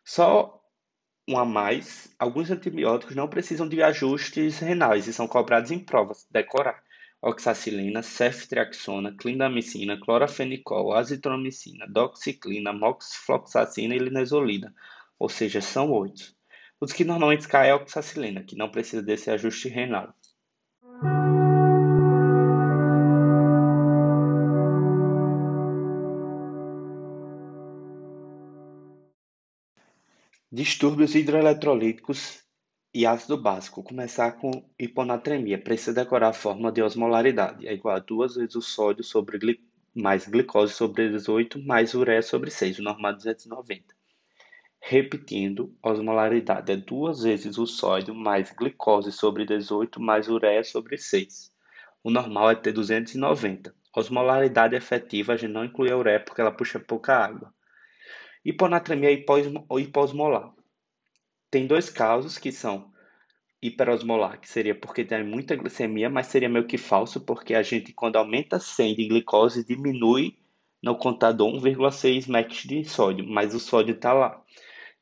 Só 0.04 0.61
um 1.28 1.38
a 1.38 1.44
mais, 1.44 2.12
alguns 2.18 2.50
antibióticos 2.50 3.14
não 3.14 3.28
precisam 3.28 3.68
de 3.68 3.82
ajustes 3.82 4.58
renais 4.58 5.06
e 5.06 5.12
são 5.12 5.28
cobrados 5.28 5.70
em 5.70 5.78
provas. 5.78 6.26
Decorar. 6.30 6.82
Oxacilina, 7.20 8.02
ceftriaxona, 8.02 9.14
clindamicina, 9.16 9.96
clorafenicol, 9.96 10.92
azitromicina, 10.92 11.86
doxiclina, 11.86 12.72
moxifloxacina 12.72 13.94
e 13.94 13.98
linezolida. 13.98 14.74
Ou 15.16 15.28
seja, 15.28 15.60
são 15.60 15.92
oito. 15.92 16.34
Os 16.80 16.92
que 16.92 17.04
normalmente 17.04 17.46
caem 17.46 17.70
é 17.70 17.74
oxacilina, 17.74 18.42
que 18.42 18.56
não 18.56 18.68
precisa 18.68 19.00
desse 19.00 19.30
ajuste 19.30 19.68
renal. 19.68 20.12
Distúrbios 30.62 31.16
hidroeletrolíticos 31.16 32.44
e 32.94 33.04
ácido 33.04 33.36
básico. 33.36 33.82
Começar 33.82 34.30
com 34.38 34.64
hiponatremia. 34.78 35.60
Precisa 35.60 35.92
decorar 35.92 36.28
a 36.28 36.32
fórmula 36.32 36.70
de 36.70 36.80
osmolaridade. 36.80 37.66
É 37.66 37.74
igual 37.74 37.96
a 37.96 37.98
duas 37.98 38.36
vezes 38.36 38.54
o 38.54 38.62
sódio 38.62 39.02
sobre 39.02 39.38
gli... 39.38 39.60
mais 39.92 40.24
glicose 40.28 40.72
sobre 40.72 41.10
18 41.10 41.60
mais 41.60 41.94
ureia 41.94 42.22
sobre 42.22 42.48
6. 42.48 42.78
O 42.78 42.82
normal 42.84 43.10
é 43.10 43.16
290. 43.16 43.92
Repetindo, 44.78 45.76
osmolaridade 45.82 46.70
é 46.70 46.76
duas 46.76 47.24
vezes 47.24 47.58
o 47.58 47.66
sódio 47.66 48.14
mais 48.14 48.52
glicose 48.52 49.10
sobre 49.10 49.44
18 49.44 50.00
mais 50.00 50.28
ureia 50.28 50.62
sobre 50.62 50.96
6. 50.96 51.50
O 52.04 52.08
normal 52.08 52.52
é 52.52 52.54
ter 52.54 52.70
290. 52.70 53.74
Osmolaridade 53.96 54.76
efetiva, 54.76 55.32
a 55.32 55.36
gente 55.36 55.50
não 55.50 55.64
inclui 55.64 55.90
a 55.90 55.96
ureia 55.96 56.20
porque 56.20 56.40
ela 56.40 56.52
puxa 56.52 56.78
pouca 56.78 57.16
água. 57.16 57.52
Hiponatremia 58.44 59.24
ou 59.68 59.78
hiposmolar. 59.78 60.52
Tem 61.50 61.66
dois 61.66 61.90
casos 61.90 62.38
que 62.38 62.50
são 62.50 62.92
hiperosmolar, 63.62 64.40
que 64.40 64.48
seria 64.48 64.74
porque 64.74 65.04
tem 65.04 65.22
muita 65.22 65.54
glicemia, 65.54 66.10
mas 66.10 66.26
seria 66.26 66.48
meio 66.48 66.66
que 66.66 66.76
falso, 66.76 67.20
porque 67.20 67.54
a 67.54 67.62
gente, 67.62 67.92
quando 67.92 68.16
aumenta 68.16 68.58
100 68.58 68.96
de 68.96 69.08
glicose, 69.08 69.64
diminui 69.64 70.36
no 70.82 70.96
contador 70.96 71.52
1,6 71.52 72.28
mEq 72.28 72.66
de 72.66 72.84
sódio, 72.84 73.24
mas 73.24 73.54
o 73.54 73.60
sódio 73.60 73.94
está 73.94 74.12
lá. 74.12 74.42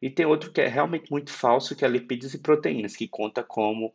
E 0.03 0.11
tem 0.11 0.27
outro 0.27 0.53
que 0.53 0.61
é 0.61 0.67
realmente 0.67 1.11
muito 1.11 1.31
falso, 1.31 1.75
que 1.75 1.85
é 1.85 1.89
lipídios 1.89 2.35
e 2.35 2.39
proteínas, 2.39 2.97
que 2.97 3.09
conta 3.09 3.43
como 3.43 3.95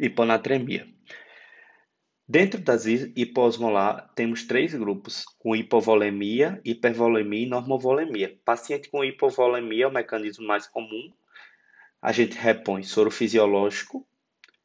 hiponatremia. 0.00 0.93
Dentro 2.26 2.58
das 2.58 2.86
hiposmolar, 2.86 4.10
temos 4.14 4.44
três 4.44 4.74
grupos, 4.74 5.26
com 5.38 5.54
hipovolemia, 5.54 6.58
hipervolemia 6.64 7.42
e 7.46 7.48
normovolemia. 7.48 8.40
Paciente 8.42 8.88
com 8.88 9.04
hipovolemia 9.04 9.84
é 9.84 9.86
o 9.86 9.92
mecanismo 9.92 10.46
mais 10.46 10.66
comum. 10.66 11.12
A 12.00 12.12
gente 12.12 12.38
repõe 12.38 12.82
soro 12.82 13.10
fisiológico. 13.10 14.06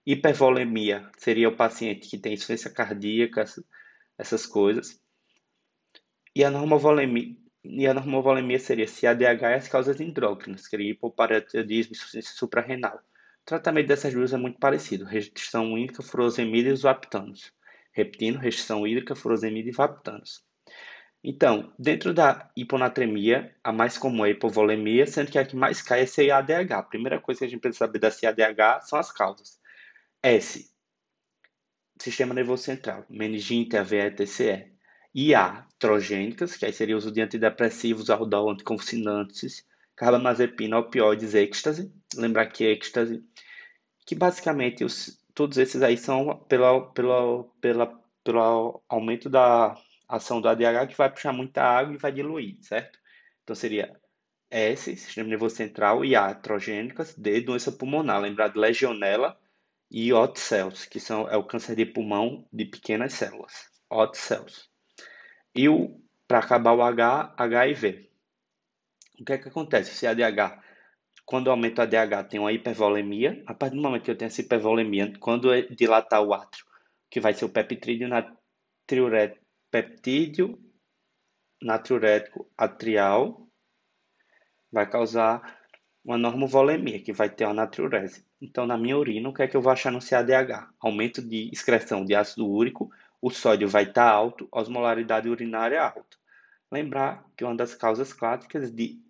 Hipervolemia 0.06 1.12
seria 1.18 1.50
o 1.50 1.56
paciente 1.56 2.08
que 2.08 2.18
tem 2.18 2.34
insuficiência 2.34 2.72
cardíaca, 2.72 3.44
essas 4.18 4.46
coisas. 4.46 4.98
E 6.34 6.46
a 6.46 6.50
normovolemia, 6.50 7.36
e 7.62 7.86
a 7.86 7.94
normovolemia 7.94 8.58
seria 8.58 8.88
se 8.88 9.06
ADH 9.06 9.42
e 9.42 9.54
as 9.56 9.68
causas 9.68 10.00
endócrinas, 10.00 10.63
que 10.63 10.70
seria 10.70 10.92
hipoparatidismo 10.92 11.92
e 11.92 11.98
insuficiência 11.98 12.34
suprarrenal. 12.36 13.01
O 13.50 13.58
tratamento 13.58 13.88
dessas 13.88 14.13
duas 14.13 14.32
é 14.32 14.38
muito 14.38 14.60
parecido: 14.60 15.06
restrição 15.06 15.75
hídrica, 15.75 16.03
furosemida 16.03 16.70
e 16.70 16.72
os 16.72 16.84
vaptanos. 16.84 17.51
Repetindo, 17.91 18.38
restrição 18.38 18.86
hídrica, 18.86 19.15
furosemida 19.15 19.68
e 19.68 19.72
vaptanos. 19.72 20.44
Então, 21.24 21.74
dentro 21.79 22.13
da 22.13 22.51
hiponatremia, 22.56 23.56
a 23.63 23.74
mais 23.74 23.98
comum 23.98 24.24
é 24.24 24.27
a 24.27 24.32
hipovolemia, 24.34 25.08
sendo 25.08 25.32
que 25.32 25.39
a 25.39 25.44
que 25.44 25.56
mais 25.56 25.82
cai 25.82 26.01
é 26.01 26.03
a 26.03 26.08
CIADH. 26.08 26.77
A 26.77 26.84
primeira 26.84 27.20
coisa 27.20 27.39
que 27.39 27.46
a 27.46 27.48
gente 27.48 27.60
precisa 27.60 27.86
saber 27.86 27.98
da 27.98 28.12
CIADH 28.12 28.82
são 28.82 29.00
as 29.00 29.12
causas. 29.12 29.60
S, 30.22 30.72
sistema 32.00 32.36
nervoso 32.36 32.62
central, 32.62 33.03
meningite, 33.10 33.75
AVE, 33.75 34.12
TCE. 34.12 34.72
IA, 35.12 35.65
trogênicas, 35.79 36.56
que 36.56 36.68
aí 36.68 36.72
seria 36.72 36.94
o 36.94 37.00
uso 37.00 37.12
de 37.12 37.20
antidepressivos, 37.20 38.12
aldol, 38.12 38.51
anticonvulsinantes, 38.51 39.65
carbamazepina, 40.00 40.79
opioides, 40.79 41.36
êxtase. 41.36 41.94
Lembrar 42.15 42.48
que 42.48 42.63
êxtase, 42.63 43.22
que 44.06 44.15
basicamente 44.15 44.86
os, 44.86 45.22
todos 45.36 45.58
esses 45.58 45.82
aí 45.82 45.98
são 45.98 46.38
pela, 46.48 46.89
pela, 46.94 47.44
pela, 47.60 48.01
pelo 48.24 48.82
aumento 48.88 49.29
da 49.29 49.75
ação 50.08 50.39
do 50.39 50.48
ADH 50.48 50.88
que 50.88 50.98
vai 50.98 51.12
puxar 51.12 51.34
muita 51.34 51.62
água 51.62 51.94
e 51.94 51.98
vai 51.98 52.13
diluir, 52.13 52.58
certo? 52.62 52.98
Então 53.44 53.53
seria 53.53 53.94
S, 54.50 54.96
sistema 54.96 55.27
nervoso 55.27 55.58
central, 55.58 56.06
e 56.06 56.15
A, 56.15 56.34
trogênicas, 56.34 57.13
D, 57.15 57.41
doença 57.41 57.72
pulmonar. 57.72 58.22
Lembrar 58.22 58.48
de 58.48 58.58
legionela 58.58 59.38
e 59.91 60.13
hot 60.13 60.39
cells, 60.39 60.88
que 60.88 61.00
são, 61.00 61.27
é 61.27 61.36
o 61.36 61.44
câncer 61.44 61.75
de 61.75 61.86
pulmão 61.86 62.48
de 62.53 62.65
pequenas 62.65 63.13
células. 63.13 63.68
Hot 63.91 64.18
cells. 64.18 64.70
E 65.53 65.68
para 66.25 66.39
acabar 66.39 66.74
o 66.74 66.82
H, 66.82 67.36
HIV. 67.38 68.09
O 69.19 69.25
que 69.25 69.33
é 69.33 69.38
que 69.38 69.49
acontece? 69.49 69.93
Se 69.95 70.07
ADH, 70.07 70.61
quando 71.25 71.51
aumenta 71.51 71.81
o 71.81 71.83
ADH, 71.83 72.29
tem 72.29 72.39
uma 72.39 72.53
hipervolemia. 72.53 73.43
A 73.45 73.53
partir 73.53 73.75
do 73.75 73.81
momento 73.81 74.03
que 74.03 74.11
eu 74.11 74.17
tenho 74.17 74.27
essa 74.27 74.41
hipervolemia, 74.41 75.13
quando 75.19 75.53
eu 75.53 75.75
dilatar 75.75 76.23
o 76.23 76.33
átrio, 76.33 76.65
que 77.09 77.19
vai 77.19 77.33
ser 77.33 77.45
o 77.45 77.49
peptídeo 77.49 78.07
natriurético, 78.07 79.45
peptídeo 79.69 80.59
natriurético 81.61 82.49
atrial, 82.57 83.47
vai 84.71 84.89
causar 84.89 85.59
uma 86.03 86.17
normovolemia, 86.17 87.01
que 87.01 87.11
vai 87.11 87.29
ter 87.29 87.45
uma 87.45 87.53
natriurese. 87.53 88.25
Então, 88.41 88.65
na 88.65 88.77
minha 88.77 88.97
urina, 88.97 89.27
o 89.27 89.33
que 89.33 89.43
é 89.43 89.47
que 89.47 89.57
eu 89.57 89.61
vou 89.61 89.71
achar 89.71 89.91
no 89.91 89.99
CADH? 89.99 90.69
Aumento 90.79 91.21
de 91.21 91.49
excreção 91.51 92.05
de 92.05 92.15
ácido 92.15 92.47
úrico, 92.47 92.89
o 93.21 93.29
sódio 93.29 93.67
vai 93.67 93.83
estar 93.83 94.05
tá 94.05 94.09
alto, 94.09 94.47
a 94.51 94.61
osmolaridade 94.61 95.27
urinária 95.27 95.83
alta. 95.83 96.17
Lembrar 96.71 97.25
que 97.35 97.43
uma 97.43 97.55
das 97.55 97.75
causas 97.75 98.13
clássicas 98.13 98.71
de 98.71 99.01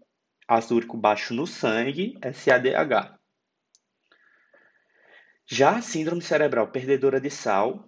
ácido 0.49 0.77
úrico 0.77 0.97
baixo 0.97 1.31
no 1.35 1.45
sangue 1.45 2.19
CADH. 2.19 3.19
Já 5.45 5.77
a 5.77 5.81
síndrome 5.81 6.23
cerebral 6.23 6.71
perdedora 6.71 7.21
de 7.21 7.29
sal, 7.29 7.87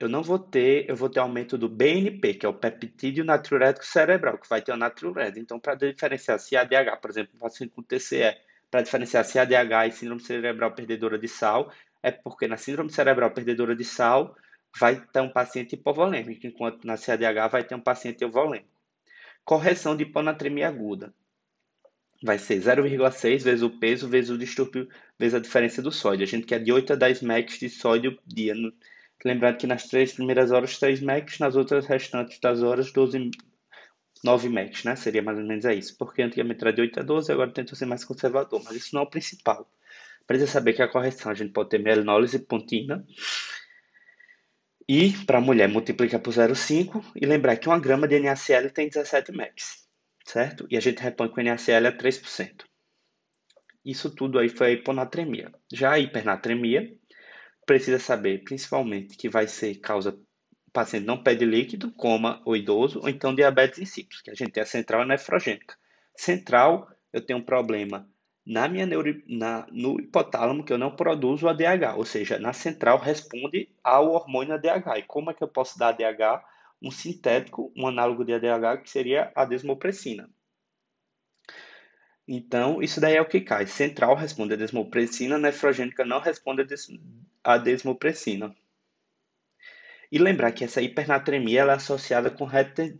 eu 0.00 0.08
não 0.08 0.20
vou 0.20 0.38
ter, 0.38 0.90
eu 0.90 0.96
vou 0.96 1.08
ter 1.08 1.20
aumento 1.20 1.56
do 1.56 1.68
BNP, 1.68 2.34
que 2.34 2.44
é 2.44 2.48
o 2.48 2.54
peptídeo 2.54 3.24
natriurético 3.24 3.86
cerebral, 3.86 4.38
que 4.38 4.48
vai 4.48 4.60
ter 4.60 4.72
o 4.72 4.76
natriureto. 4.76 5.38
Então, 5.38 5.60
para 5.60 5.76
diferenciar 5.76 6.40
se 6.40 6.56
ADH, 6.56 7.00
por 7.00 7.10
exemplo, 7.10 7.32
um 7.36 7.38
paciente 7.38 7.72
com 7.72 7.82
TCE, 7.82 8.36
para 8.68 8.82
diferenciar 8.82 9.24
se 9.24 9.38
ADH 9.38 9.86
e 9.86 9.92
síndrome 9.92 10.20
cerebral 10.20 10.72
perdedora 10.74 11.16
de 11.16 11.28
sal, 11.28 11.70
é 12.02 12.10
porque 12.10 12.48
na 12.48 12.56
síndrome 12.56 12.90
cerebral 12.90 13.30
perdedora 13.30 13.74
de 13.76 13.84
sal 13.84 14.36
vai 14.76 15.00
ter 15.00 15.20
um 15.20 15.30
paciente 15.30 15.74
hipovolêmico, 15.74 16.44
enquanto 16.44 16.84
na 16.84 16.96
CADH 16.96 17.48
vai 17.48 17.62
ter 17.62 17.76
um 17.76 17.80
paciente 17.80 18.22
euvolêmico. 18.22 18.68
Correção 19.44 19.96
de 19.96 20.02
hiponatremia 20.02 20.66
aguda 20.66 21.14
vai 22.24 22.38
ser 22.38 22.58
0,6 22.58 23.42
vezes 23.42 23.62
o 23.62 23.68
peso 23.68 24.08
vezes 24.08 24.30
o 24.30 24.38
distúrbio 24.38 24.88
vezes 25.18 25.34
a 25.34 25.38
diferença 25.38 25.82
do 25.82 25.92
sódio. 25.92 26.24
A 26.24 26.26
gente 26.26 26.46
quer 26.46 26.58
de 26.58 26.72
8 26.72 26.94
a 26.94 26.96
10 26.96 27.20
mEq 27.20 27.58
de 27.58 27.68
sódio 27.68 28.18
dia. 28.26 28.54
Lembrando 29.22 29.58
que 29.58 29.66
nas 29.66 29.86
três 29.86 30.14
primeiras 30.14 30.50
horas 30.50 30.78
3 30.78 31.00
mEq, 31.02 31.38
nas 31.38 31.54
outras 31.54 31.86
restantes 31.86 32.38
das 32.40 32.62
horas 32.62 32.90
12, 32.92 33.30
9 34.24 34.48
mEq, 34.48 34.86
né? 34.86 34.96
Seria 34.96 35.22
mais 35.22 35.38
ou 35.38 35.44
menos 35.44 35.66
isso. 35.66 35.98
Porque 35.98 36.22
antigamente 36.22 36.62
era 36.62 36.72
de 36.72 36.80
8 36.80 37.00
a 37.00 37.02
12, 37.02 37.30
agora 37.30 37.50
tenta 37.52 37.74
ser 37.74 37.84
mais 37.84 38.04
conservador. 38.04 38.62
Mas 38.64 38.76
isso 38.76 38.94
não 38.94 39.02
é 39.02 39.04
o 39.04 39.10
principal. 39.10 39.70
Precisa 40.26 40.50
saber 40.50 40.72
que 40.72 40.82
a 40.82 40.88
correção 40.88 41.30
a 41.30 41.34
gente 41.34 41.52
pode 41.52 41.68
ter 41.68 41.78
mielinólise 41.78 42.38
e 42.38 42.40
pontina. 42.40 43.06
E 44.88 45.12
para 45.26 45.42
mulher 45.42 45.68
multiplica 45.68 46.18
por 46.18 46.32
0,5 46.32 47.04
e 47.14 47.26
lembrar 47.26 47.56
que 47.56 47.68
uma 47.68 47.78
grama 47.78 48.08
de 48.08 48.18
NaCl 48.18 48.70
tem 48.70 48.88
17 48.88 49.30
mEq 49.32 49.83
certo? 50.24 50.66
E 50.70 50.76
a 50.76 50.80
gente 50.80 51.00
repõe 51.00 51.28
com 51.28 51.42
NaCl 51.42 51.86
a 51.86 51.92
3%. 51.92 52.64
Isso 53.84 54.14
tudo 54.14 54.38
aí 54.38 54.48
foi 54.48 54.68
a 54.68 54.70
hiponatremia. 54.70 55.52
Já 55.72 55.92
a 55.92 55.98
hipernatremia, 55.98 56.96
precisa 57.66 57.98
saber 57.98 58.42
principalmente 58.44 59.16
que 59.16 59.28
vai 59.28 59.46
ser 59.46 59.76
causa 59.76 60.10
o 60.10 60.70
paciente 60.74 61.06
não 61.06 61.22
pede 61.22 61.44
líquido, 61.44 61.92
coma 61.92 62.42
o 62.44 62.56
idoso, 62.56 62.98
ou 63.00 63.08
então 63.08 63.32
diabetes 63.32 63.78
insípidos, 63.78 64.20
que 64.22 64.30
a 64.30 64.34
gente 64.34 64.50
tem 64.50 64.62
a 64.62 64.66
central 64.66 65.06
nefrogênica. 65.06 65.76
Central, 66.16 66.88
eu 67.12 67.24
tenho 67.24 67.38
um 67.38 67.44
problema 67.44 68.08
na 68.44 68.68
minha 68.68 68.84
neuro, 68.84 69.22
na, 69.28 69.66
no 69.70 70.00
hipotálamo 70.00 70.64
que 70.64 70.72
eu 70.72 70.78
não 70.78 70.94
produzo 70.94 71.48
ADH, 71.48 71.96
ou 71.96 72.04
seja, 72.04 72.38
na 72.38 72.52
central 72.52 72.98
responde 72.98 73.70
ao 73.82 74.10
hormônio 74.10 74.54
ADH. 74.54 74.98
E 74.98 75.02
como 75.02 75.30
é 75.30 75.34
que 75.34 75.42
eu 75.42 75.48
posso 75.48 75.78
dar 75.78 75.88
ADH? 75.88 76.44
Um 76.82 76.90
sintético, 76.90 77.72
um 77.76 77.86
análogo 77.86 78.24
de 78.24 78.34
ADH, 78.34 78.82
que 78.82 78.90
seria 78.90 79.32
a 79.34 79.44
desmopressina. 79.44 80.28
Então, 82.26 82.82
isso 82.82 83.00
daí 83.00 83.16
é 83.16 83.20
o 83.20 83.28
que 83.28 83.40
cai. 83.40 83.66
Central 83.66 84.14
responde 84.14 84.54
a 84.54 84.56
desmopressina, 84.56 85.38
nefrogênica 85.38 86.04
não 86.04 86.20
responde 86.20 86.64
a 87.42 87.58
desmopressina. 87.58 88.54
E 90.10 90.18
lembrar 90.18 90.52
que 90.52 90.64
essa 90.64 90.80
hipernatremia 90.80 91.60
ela 91.60 91.72
é 91.72 91.76
associada 91.76 92.30
com, 92.30 92.48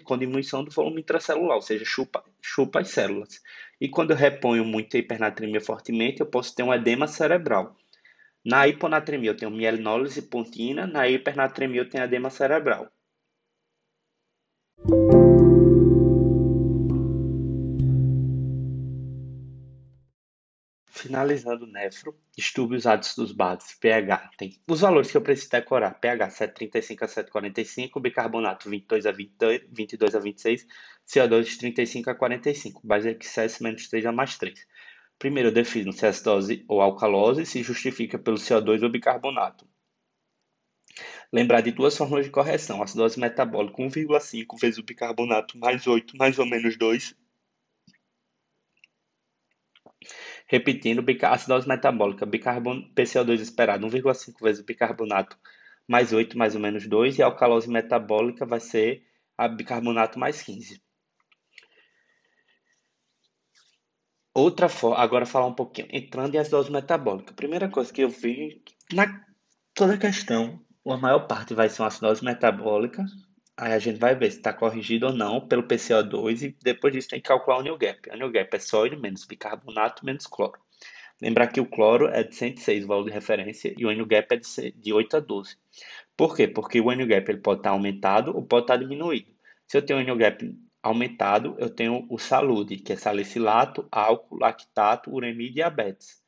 com 0.03 0.19
diminuição 0.19 0.65
do 0.65 0.71
volume 0.71 1.01
intracelular, 1.01 1.57
ou 1.57 1.63
seja, 1.63 1.85
chupa, 1.85 2.25
chupa 2.43 2.81
as 2.81 2.89
células. 2.89 3.41
E 3.81 3.89
quando 3.89 4.11
eu 4.11 4.17
reponho 4.17 4.65
muito 4.65 4.97
a 4.97 5.01
hipernatremia 5.01 5.61
fortemente, 5.61 6.21
eu 6.21 6.27
posso 6.27 6.55
ter 6.55 6.63
um 6.63 6.75
edema 6.75 7.07
cerebral. 7.07 7.77
Na 8.45 8.69
hiponatremia 8.69 9.31
eu 9.31 9.37
tenho 9.37 9.51
mielinólise 9.51 10.21
pontina, 10.23 10.87
na 10.87 11.09
hipernatremia 11.09 11.81
eu 11.81 11.89
tenho 11.89 12.05
edema 12.05 12.29
cerebral. 12.31 12.91
Finalizando 21.15 21.65
o 21.65 21.69
nefro, 21.69 22.13
estude 22.37 22.75
os 22.75 22.89
ácidos 22.89 23.31
bases, 23.31 23.73
pH. 23.75 24.31
Tem 24.37 24.61
os 24.69 24.81
valores 24.81 25.13
que 25.13 25.17
eu 25.17 25.23
preciso 25.23 25.49
decorar: 25.49 25.93
pH 26.01 26.29
735 26.29 27.05
a 27.05 27.07
745, 27.07 28.01
bicarbonato 28.01 28.69
22 28.69 29.07
a 29.07 29.13
20, 29.13 29.69
22 29.71 30.15
a 30.17 30.19
26, 30.19 30.67
CO2 31.07 31.45
de 31.45 31.59
35 31.59 32.11
a 32.11 32.17
45, 32.17 32.81
base 32.85 33.17
XS 33.23 33.61
menos 33.61 33.87
3 33.89 34.07
a 34.07 34.11
mais 34.11 34.37
3. 34.37 34.67
Primeiro, 35.17 35.51
eu 35.51 35.53
defino 35.53 35.93
se 35.93 36.05
é 36.05 36.09
acidose 36.09 36.65
ou 36.67 36.81
alcalose, 36.81 37.47
se 37.47 37.63
justifica 37.63 38.19
pelo 38.19 38.37
CO2 38.37 38.83
ou 38.83 38.91
bicarbonato. 38.91 39.69
Lembrar 41.33 41.61
de 41.61 41.71
duas 41.71 41.97
fórmulas 41.97 42.25
de 42.25 42.33
correção: 42.33 42.83
acidose 42.83 43.21
metabólica 43.21 43.81
1,5 43.81 44.61
vezes 44.61 44.79
o 44.79 44.83
bicarbonato 44.83 45.57
mais 45.59 45.87
8 45.87 46.17
mais 46.17 46.41
ou 46.41 46.47
menos 46.47 46.77
2. 46.77 47.15
Repetindo, 50.47 51.05
acidose 51.23 51.67
metabólica, 51.67 52.27
bicarbon... 52.27 52.91
PCO2 52.95 53.41
esperado 53.41 53.87
1,5 53.87 54.43
vezes 54.43 54.63
o 54.63 54.67
bicarbonato 54.67 55.39
mais 55.89 56.13
8 56.13 56.37
mais 56.37 56.55
ou 56.55 56.61
menos 56.61 56.87
2. 56.87 57.19
E 57.19 57.23
a 57.23 57.27
alcalose 57.27 57.69
metabólica 57.69 58.45
vai 58.45 58.61
ser 58.61 59.07
a 59.37 59.49
bicarbonato 59.49 60.19
mais 60.19 60.43
15. 60.43 60.83
Outra 64.35 64.69
forma, 64.69 64.99
agora 64.99 65.25
falar 65.25 65.47
um 65.47 65.55
pouquinho, 65.55 65.89
entrando 65.93 66.35
em 66.35 66.39
acidose 66.39 66.71
metabólica. 66.71 67.33
Primeira 67.33 67.69
coisa 67.69 67.93
que 67.93 68.03
eu 68.03 68.09
vi 68.09 68.63
na 68.93 69.25
toda 69.73 69.97
questão 69.97 70.61
a 70.93 70.97
maior 70.97 71.27
parte 71.27 71.55
vai 71.55 71.69
ser 71.69 71.83
uma 71.83 71.89
acidose 71.89 72.25
metabólica. 72.25 73.05
Aí 73.57 73.73
a 73.73 73.79
gente 73.79 74.01
vai 74.01 74.17
ver 74.17 74.33
se 74.33 74.39
está 74.39 74.53
corrigido 74.53 75.07
ou 75.07 75.13
não 75.13 75.47
pelo 75.47 75.63
PCO2 75.63 76.43
e 76.43 76.57
depois 76.63 76.93
disso 76.93 77.09
tem 77.09 77.21
que 77.21 77.29
calcular 77.29 77.59
o 77.59 77.63
new 77.63 77.79
gap. 77.79 78.11
O 78.11 78.17
new 78.17 78.31
gap 78.31 78.55
é 78.55 78.59
sódio 78.59 78.99
menos 78.99 79.25
bicarbonato 79.25 80.05
menos 80.05 80.27
cloro. 80.27 80.59
Lembrar 81.23 81.47
que 81.47 81.61
o 81.61 81.67
cloro 81.67 82.09
é 82.09 82.25
de 82.25 82.35
106, 82.35 82.85
o 82.85 82.89
valor 82.89 83.05
de 83.05 83.13
referência, 83.13 83.73
e 83.79 83.87
o 83.87 83.93
new 83.93 84.07
gap 84.07 84.35
é 84.35 84.71
de 84.71 84.93
8 84.93 85.17
a 85.17 85.21
12. 85.21 85.57
Por 86.17 86.35
quê? 86.37 86.49
Porque 86.49 86.81
o 86.81 86.93
new 86.93 87.07
gap 87.07 87.31
ele 87.31 87.41
pode 87.41 87.61
estar 87.61 87.71
aumentado 87.71 88.35
ou 88.35 88.43
pode 88.45 88.65
estar 88.65 88.77
diminuído. 88.77 89.33
Se 89.69 89.77
eu 89.77 89.83
tenho 89.87 90.01
o 90.01 90.03
new 90.03 90.17
gap 90.17 90.53
aumentado, 90.83 91.55
eu 91.59 91.71
tenho 91.71 92.07
o 92.11 92.19
salude, 92.19 92.77
que 92.77 92.93
é 92.93 92.97
salicilato, 92.97 93.87
álcool, 93.91 94.37
lactato, 94.39 95.11
uremia 95.15 95.49
e 95.49 95.53
diabetes. 95.53 96.23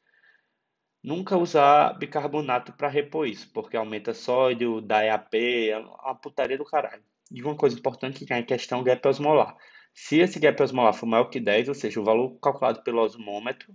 Nunca 1.03 1.37
usar 1.37 1.93
bicarbonato 1.99 2.73
para 2.73 2.89
repor 2.89 3.27
isso, 3.27 3.51
porque 3.53 3.77
aumenta 3.77 4.15
sódio, 4.15 4.81
dá 4.81 5.05
EAP, 5.05 5.35
é 5.71 5.79
uma 5.79 6.15
putaria 6.15 6.57
do 6.57 6.65
caralho. 6.65 7.03
E 7.31 7.43
uma 7.43 7.57
coisa 7.57 7.79
importante 7.79 8.25
que 8.25 8.33
é 8.33 8.39
a 8.39 8.43
questão 8.43 8.83
gap 8.83 9.07
osmolar. 9.07 9.57
Se 9.93 10.19
esse 10.19 10.39
gap 10.39 10.63
osmolar 10.63 10.95
for 10.95 11.07
maior 11.07 11.25
que 11.25 11.41
10, 11.41 11.69
ou 11.69 11.75
seja, 11.75 12.01
o 12.01 12.05
valor 12.05 12.39
calculado 12.39 12.83
pelo 12.83 13.01
osmômetro, 13.01 13.75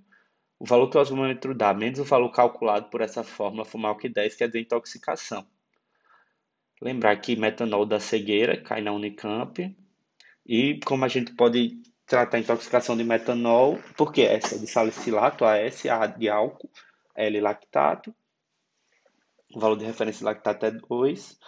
o 0.60 0.66
valor 0.66 0.90
que 0.90 0.98
o 0.98 1.02
osmômetro 1.02 1.56
dá 1.56 1.74
menos 1.74 2.00
o 2.00 2.04
valor 2.04 2.32
calculado 2.32 2.90
por 2.90 3.02
essa 3.02 3.24
fórmula 3.24 3.66
for 3.66 3.80
maior 3.80 3.96
que 3.96 4.08
10, 4.08 4.36
quer 4.36 4.48
dizer 4.48 4.60
intoxicação. 4.60 5.46
Lembrar 6.82 7.16
que 7.18 7.36
metanol 7.36 7.86
da 7.86 8.00
cegueira 8.00 8.62
cai 8.62 8.82
na 8.82 8.92
Unicamp. 8.92 9.76
E 10.46 10.80
como 10.86 11.06
a 11.06 11.08
gente 11.08 11.34
pode 11.34 11.82
tratar 12.06 12.38
a 12.38 12.40
intoxicação 12.40 12.98
de 12.98 13.04
metanol, 13.04 13.80
porque 13.98 14.22
essa 14.22 14.56
é 14.56 14.58
de 14.58 14.68
salicilato, 14.68 15.46
AS, 15.46 15.86
A 15.86 16.06
de 16.08 16.30
álcool, 16.30 16.70
L-lactato. 17.16 18.14
O 19.54 19.60
valor 19.60 19.78
de 19.78 19.86
referência 19.86 20.26
lactato 20.26 20.66
é 20.66 20.72
2. 20.72 21.40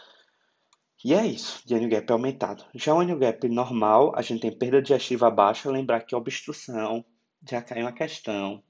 E 1.03 1.13
é 1.13 1.25
isso, 1.25 1.61
de 1.65 1.87
gap 1.87 2.11
aumentado. 2.11 2.65
Já 2.73 2.93
o 2.93 3.17
gap 3.17 3.47
normal, 3.49 4.13
a 4.15 4.21
gente 4.21 4.41
tem 4.41 4.57
perda 4.57 4.81
digestiva 4.81 5.29
baixa. 5.29 5.69
Lembrar 5.69 6.01
que 6.01 6.15
a 6.15 6.17
obstrução, 6.17 7.03
já 7.47 7.61
caiu 7.61 7.85
uma 7.85 7.91
questão, 7.91 8.63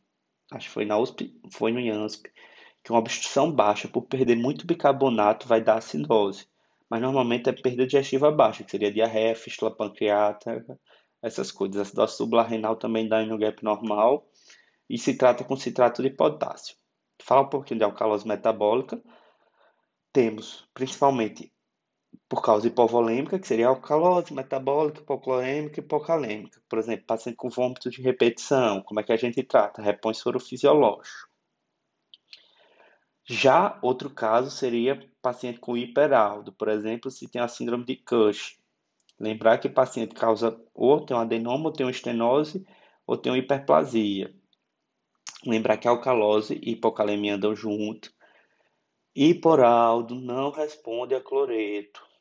acho 0.51 0.67
que 0.67 0.73
foi 0.73 0.85
na 0.85 0.97
USP, 0.97 1.39
foi 1.51 1.71
no 1.71 1.79
IANSP, 1.79 2.31
que 2.83 2.91
uma 2.91 2.99
obstrução 2.99 3.51
baixa 3.51 3.87
por 3.87 4.03
perder 4.03 4.35
muito 4.35 4.65
bicarbonato 4.65 5.47
vai 5.47 5.61
dar 5.61 5.77
acidose. 5.77 6.47
Mas 6.89 7.01
normalmente 7.01 7.49
é 7.49 7.53
perda 7.53 7.85
digestiva 7.85 8.31
baixa, 8.31 8.63
que 8.63 8.71
seria 8.71 8.91
diarreia, 8.91 9.35
fístula 9.35 9.75
pancreática, 9.75 10.79
essas 11.21 11.51
coisas. 11.51 11.77
A 11.77 11.81
acidose 11.83 12.17
sublarrenal 12.17 12.75
também 12.75 13.07
dá 13.07 13.23
gap 13.37 13.63
normal 13.63 14.27
e 14.89 14.97
se 14.97 15.15
trata 15.15 15.43
com 15.43 15.55
citrato 15.55 16.01
de 16.01 16.09
potássio 16.09 16.75
fala 17.23 17.41
um 17.41 17.49
pouquinho 17.49 17.79
de 17.79 17.85
alcalose 17.85 18.27
metabólica, 18.27 19.01
temos 20.11 20.67
principalmente 20.73 21.51
por 22.33 22.41
causa 22.41 22.65
hipovolêmica, 22.65 23.37
que 23.37 23.47
seria 23.47 23.67
alcalose 23.67 24.33
metabólica, 24.33 25.01
hipoclorêmica 25.01 25.79
e 25.79 25.83
hipocalêmica. 25.83 26.59
Por 26.67 26.79
exemplo, 26.79 27.05
paciente 27.05 27.35
com 27.35 27.47
vômito 27.47 27.91
de 27.91 28.01
repetição, 28.01 28.81
como 28.81 28.99
é 28.99 29.03
que 29.03 29.13
a 29.13 29.17
gente 29.17 29.43
trata? 29.43 29.83
Repõe 29.83 30.15
soro 30.15 30.39
fisiológico. 30.39 31.29
Já 33.23 33.77
outro 33.83 34.09
caso 34.09 34.49
seria 34.49 35.07
paciente 35.21 35.59
com 35.59 35.77
hiperaldo, 35.77 36.51
por 36.51 36.69
exemplo, 36.69 37.11
se 37.11 37.27
tem 37.27 37.39
a 37.39 37.47
síndrome 37.47 37.85
de 37.85 37.97
Cush. 37.97 38.57
Lembrar 39.19 39.59
que 39.59 39.69
paciente 39.69 40.15
causa 40.15 40.59
ou 40.73 41.05
tem 41.05 41.15
um 41.15 41.19
adenoma, 41.19 41.65
ou 41.65 41.71
tem 41.71 41.85
uma 41.85 41.91
estenose, 41.91 42.65
ou 43.05 43.15
tem 43.15 43.31
uma 43.31 43.37
hiperplasia. 43.37 44.33
Lembrar 45.45 45.77
que 45.77 45.87
alcalose 45.87 46.59
e 46.63 46.71
hipocalemia 46.71 47.35
andam 47.35 47.55
junto. 47.55 48.11
Hiporaldo 49.15 50.15
não 50.15 50.49
responde 50.49 51.13
a 51.13 51.21
cloreto. 51.21 52.12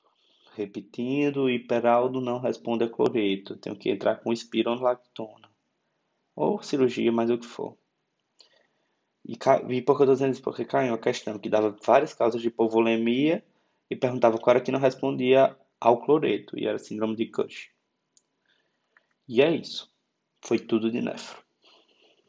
Repetindo, 0.54 1.48
hiperaldo 1.48 2.20
não 2.20 2.38
responde 2.38 2.84
a 2.84 2.88
cloreto. 2.88 3.56
Tenho 3.56 3.76
que 3.76 3.90
entrar 3.90 4.16
com 4.16 4.32
espironolactona. 4.32 5.50
Ou 6.34 6.62
cirurgia, 6.62 7.10
mais 7.10 7.30
o 7.30 7.38
que 7.38 7.46
for. 7.46 7.76
E, 9.24 9.38
e 9.70 9.82
por 9.82 9.96
que 9.96 10.02
eu 10.02 10.30
isso? 10.30 10.42
Porque 10.42 10.64
caiu 10.64 10.92
uma 10.92 10.98
questão 10.98 11.38
que 11.38 11.48
dava 11.48 11.76
várias 11.84 12.12
causas 12.12 12.40
de 12.40 12.48
hipovolemia 12.48 13.44
e 13.88 13.96
perguntava 13.96 14.38
qual 14.38 14.56
era 14.56 14.64
que 14.64 14.72
não 14.72 14.80
respondia 14.80 15.56
ao 15.80 16.00
cloreto, 16.00 16.58
e 16.58 16.66
era 16.66 16.78
síndrome 16.78 17.16
de 17.16 17.26
Cush. 17.26 17.70
E 19.28 19.42
é 19.42 19.50
isso. 19.50 19.92
Foi 20.40 20.58
tudo 20.58 20.90
de 20.90 21.00
nefro. 21.00 21.42